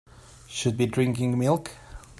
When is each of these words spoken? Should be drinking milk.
Should 0.47 0.77
be 0.77 0.87
drinking 0.87 1.37
milk. 1.37 1.69